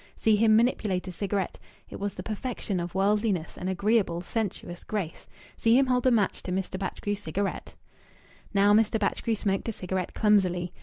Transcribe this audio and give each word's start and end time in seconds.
See 0.17 0.35
him 0.35 0.55
manipulate 0.55 1.07
a 1.07 1.11
cigarette 1.11 1.59
it 1.87 1.99
was 1.99 2.15
the 2.15 2.23
perfection 2.23 2.79
of 2.79 2.95
worldliness 2.95 3.55
and 3.55 3.69
agreeable, 3.69 4.19
sensuous 4.21 4.83
grace! 4.83 5.27
See 5.59 5.77
him 5.77 5.85
hold 5.85 6.07
a 6.07 6.09
match 6.09 6.41
to 6.41 6.51
Mr. 6.51 6.79
Batchgrew's 6.79 7.19
cigarette! 7.19 7.75
Now 8.51 8.73
Mr. 8.73 8.99
Batchgrew 8.99 9.35
smoked 9.37 9.69
a 9.69 9.71
cigarette 9.71 10.15
clumsily. 10.15 10.73